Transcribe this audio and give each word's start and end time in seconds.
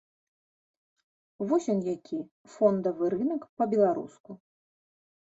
Вось 1.51 1.69
ён 1.75 1.79
які, 1.95 2.19
фондавы 2.57 3.13
рынак 3.15 3.41
па-беларуску. 3.61 4.31